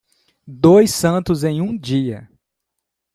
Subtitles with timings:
[0.47, 2.27] Dois santos em um dia.